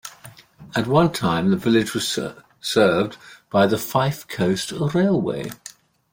[0.75, 2.17] At one time the village was
[2.59, 3.17] served
[3.51, 5.51] by the Fife Coast Railway.